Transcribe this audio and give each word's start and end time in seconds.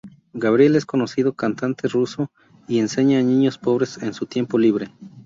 Gabriel 0.33 0.75
es 0.77 0.87
conocido 0.87 1.33
cantante 1.33 1.87
ruso 1.87 2.31
y 2.67 2.79
enseña 2.79 3.19
a 3.19 3.21
niños 3.21 3.59
pobres 3.59 3.99
en 4.01 4.15
su 4.15 4.25
tiempo 4.25 4.57
libre. 4.57 4.91